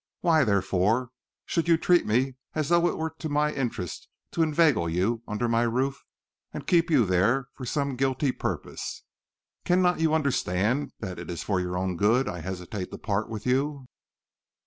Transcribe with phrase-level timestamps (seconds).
[0.21, 1.11] Why, therefore,
[1.45, 5.47] should you treat me as though it were to my interest to inveigle you under
[5.47, 6.03] my roof
[6.51, 9.03] and keep you there for some guilty purpose?
[9.63, 13.45] Cannot you understand that it is for your own good I hesitate to part with
[13.45, 13.85] you?"